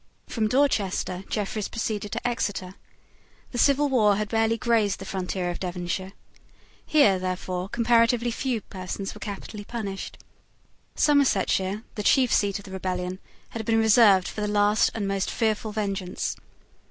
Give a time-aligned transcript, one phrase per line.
[0.25, 2.73] From Dorchester Jeffreys proceeded to Exeter.
[3.51, 6.13] The civil war had barely grazed the frontier of Devonshire.
[6.83, 10.17] Here, therefore, comparatively few persons were capitally punished.
[10.95, 13.19] Somersetshire, the chief seat of the rebellion,
[13.49, 16.35] had been reserved for the last and most fearful vengeance.